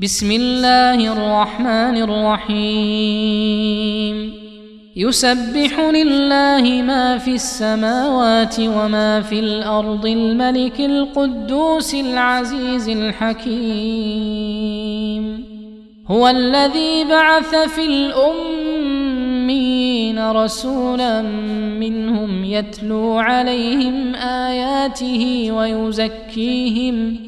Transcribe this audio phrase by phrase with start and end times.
[0.00, 1.96] بسم الله الرحمن
[2.46, 4.32] الرحيم.
[4.96, 13.58] يسبح لله ما في السماوات وما في الأرض الملك القدوس العزيز الحكيم.
[16.08, 19.38] هو الذي بعث في الأمين
[20.30, 21.22] رسولا
[21.80, 27.27] منهم يتلو عليهم آياته ويزكيهم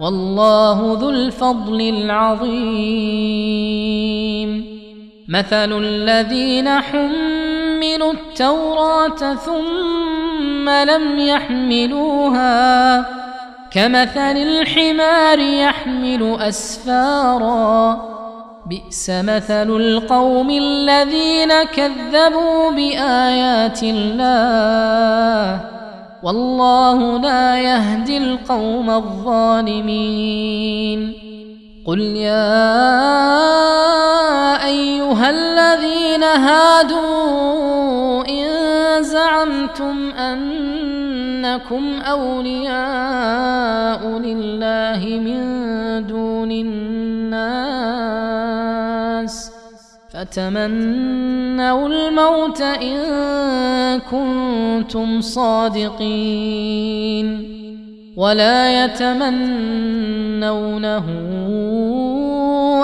[0.00, 3.06] والله ذو الفضل العظيم.
[5.28, 13.00] مثل الذين حملوا التوراة ثم لم يحملوها
[13.70, 18.02] كمثل الحمار يحمل أسفارا.
[18.66, 25.75] بئس مثل القوم الذين كذبوا بآيات الله.
[26.26, 30.46] والله لا يهدي القوم الظالمين.
[31.86, 32.66] قل يا
[34.66, 38.46] أيها الذين هادوا إن
[39.02, 45.40] زعمتم أنكم أولياء لله من
[46.06, 48.25] دون الناس
[50.10, 56.36] فتمنوا الموت ان كنتم صادقين
[58.16, 59.86] ولا يتمنونه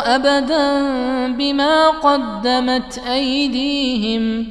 [0.05, 0.83] ابدا
[1.39, 4.47] بما قدمت ايديهم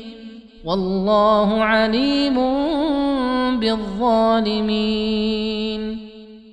[0.66, 2.36] والله عليم
[3.60, 5.02] بالظالمين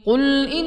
[0.06, 0.66] قل ان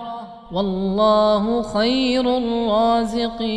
[0.51, 3.51] والله خير الرازقين.